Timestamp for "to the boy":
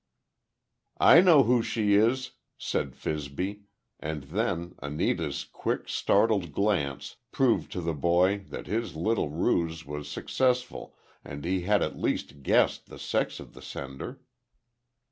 7.73-8.39